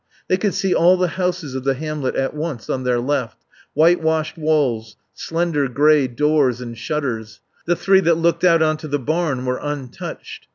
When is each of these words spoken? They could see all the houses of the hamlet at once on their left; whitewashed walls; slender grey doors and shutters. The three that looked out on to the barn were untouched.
They 0.27 0.37
could 0.37 0.55
see 0.55 0.73
all 0.73 0.97
the 0.97 1.09
houses 1.09 1.53
of 1.53 1.63
the 1.63 1.75
hamlet 1.75 2.15
at 2.15 2.33
once 2.33 2.71
on 2.71 2.83
their 2.85 2.99
left; 2.99 3.45
whitewashed 3.75 4.35
walls; 4.35 4.95
slender 5.13 5.67
grey 5.67 6.07
doors 6.07 6.59
and 6.59 6.75
shutters. 6.75 7.39
The 7.67 7.75
three 7.75 7.99
that 7.99 8.17
looked 8.17 8.43
out 8.43 8.63
on 8.63 8.77
to 8.77 8.87
the 8.87 8.97
barn 8.97 9.45
were 9.45 9.59
untouched. 9.61 10.47